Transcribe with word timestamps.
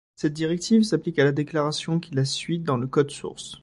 Cette 0.15 0.33
directive 0.33 0.81
s'applique 0.81 1.19
à 1.19 1.25
la 1.25 1.31
déclaration 1.31 1.99
qui 1.99 2.15
la 2.15 2.25
suit 2.25 2.57
dans 2.57 2.75
le 2.77 2.87
code 2.87 3.11
source. 3.11 3.59